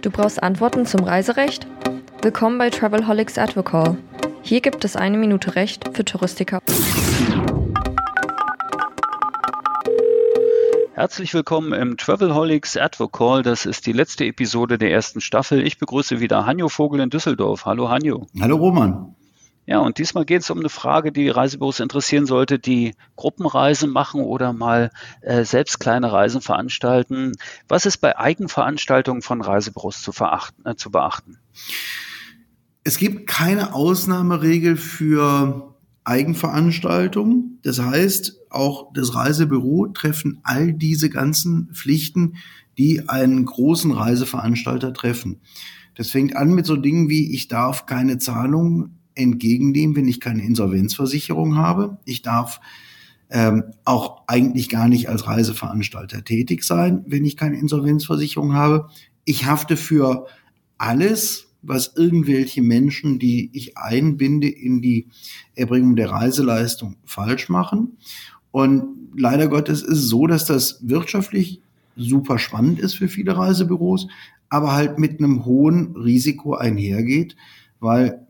[0.00, 1.68] Du brauchst Antworten zum Reiserecht?
[2.22, 3.96] Willkommen bei Travelholics Advocall.
[4.42, 6.58] Hier gibt es eine Minute Recht für Touristiker.
[10.94, 13.42] Herzlich willkommen im Travelholics Advocall.
[13.42, 15.64] Das ist die letzte Episode der ersten Staffel.
[15.64, 17.66] Ich begrüße wieder Hanjo Vogel in Düsseldorf.
[17.66, 18.26] Hallo Hanjo.
[18.40, 19.14] Hallo Roman.
[19.64, 24.20] Ja, und diesmal geht es um eine Frage, die Reisebüros interessieren sollte, die Gruppenreisen machen
[24.20, 27.32] oder mal äh, selbst kleine Reisen veranstalten.
[27.68, 30.12] Was ist bei Eigenveranstaltungen von Reisebüros zu,
[30.64, 31.38] äh, zu beachten?
[32.82, 37.60] Es gibt keine Ausnahmeregel für Eigenveranstaltungen.
[37.62, 42.34] Das heißt, auch das Reisebüro treffen all diese ganzen Pflichten,
[42.78, 45.40] die einen großen Reiseveranstalter treffen.
[45.94, 50.42] Das fängt an mit so Dingen wie, ich darf keine Zahlung entgegennehmen, wenn ich keine
[50.42, 51.98] Insolvenzversicherung habe.
[52.04, 52.60] Ich darf
[53.30, 58.88] ähm, auch eigentlich gar nicht als Reiseveranstalter tätig sein, wenn ich keine Insolvenzversicherung habe.
[59.24, 60.26] Ich hafte für
[60.76, 65.08] alles, was irgendwelche Menschen, die ich einbinde in die
[65.54, 67.96] Erbringung der Reiseleistung, falsch machen.
[68.50, 68.84] Und
[69.16, 71.62] leider Gottes ist es so, dass das wirtschaftlich
[71.96, 74.08] super spannend ist für viele Reisebüros,
[74.48, 77.36] aber halt mit einem hohen Risiko einhergeht,
[77.80, 78.26] weil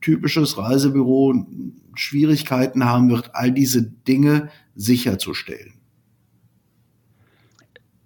[0.00, 1.46] typisches Reisebüro
[1.94, 5.74] Schwierigkeiten haben wird, all diese Dinge sicherzustellen.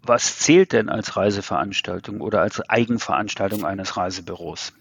[0.04, 4.72] Was zählt denn als Reiseveranstaltung oder als Eigenveranstaltung eines Reisebüros?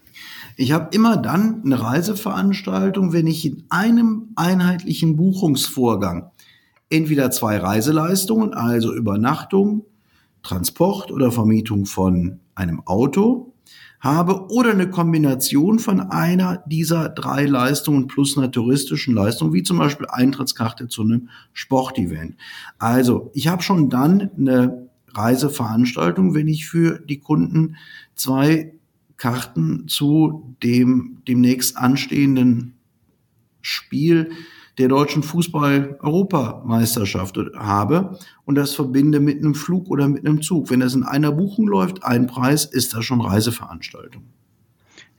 [0.56, 6.32] Ich habe immer dann eine Reiseveranstaltung, wenn ich in einem einheitlichen Buchungsvorgang
[6.90, 9.84] entweder zwei Reiseleistungen, also Übernachtung,
[10.42, 13.51] Transport oder Vermietung von einem Auto
[14.00, 19.78] habe oder eine Kombination von einer dieser drei Leistungen plus einer touristischen Leistung, wie zum
[19.78, 22.36] Beispiel Eintrittskarte zu einem Sportevent.
[22.78, 27.76] Also ich habe schon dann eine Reiseveranstaltung, wenn ich für die Kunden
[28.16, 28.74] zwei
[29.16, 32.74] Karten zu dem demnächst anstehenden
[33.60, 34.30] Spiel
[34.82, 40.70] der deutschen Fußball-Europameisterschaft habe und das verbinde mit einem Flug oder mit einem Zug.
[40.70, 44.24] Wenn das in einer Buchung läuft, ein Preis, ist das schon Reiseveranstaltung.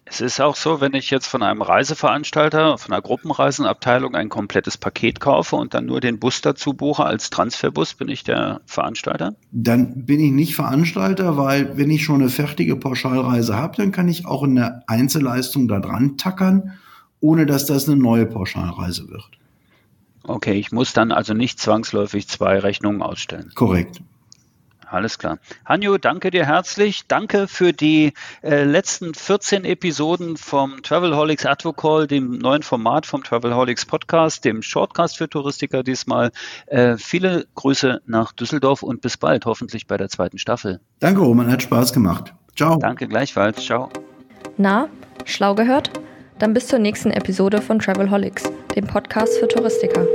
[0.05, 4.77] Es ist auch so, wenn ich jetzt von einem Reiseveranstalter, von einer Gruppenreisenabteilung ein komplettes
[4.77, 9.33] Paket kaufe und dann nur den Bus dazu buche als Transferbus, bin ich der Veranstalter?
[9.51, 14.09] Dann bin ich nicht Veranstalter, weil wenn ich schon eine fertige Pauschalreise habe, dann kann
[14.09, 16.73] ich auch eine Einzelleistung da dran tackern,
[17.21, 19.29] ohne dass das eine neue Pauschalreise wird.
[20.25, 23.51] Okay, ich muss dann also nicht zwangsläufig zwei Rechnungen ausstellen.
[23.55, 24.01] Korrekt.
[24.93, 25.39] Alles klar.
[25.65, 27.07] Hanjo, danke dir herzlich.
[27.07, 28.13] Danke für die
[28.43, 35.17] äh, letzten 14 Episoden vom Travelholics Advocall, dem neuen Format vom Travelholics Podcast, dem Shortcast
[35.17, 36.31] für Touristiker diesmal.
[36.67, 40.79] Äh, viele Grüße nach Düsseldorf und bis bald, hoffentlich bei der zweiten Staffel.
[40.99, 42.35] Danke, Roman, hat Spaß gemacht.
[42.55, 42.77] Ciao.
[42.77, 43.65] Danke gleichfalls.
[43.65, 43.89] Ciao.
[44.57, 44.89] Na,
[45.25, 45.89] schlau gehört?
[46.39, 48.43] Dann bis zur nächsten Episode von Travelholics,
[48.75, 50.05] dem Podcast für Touristiker.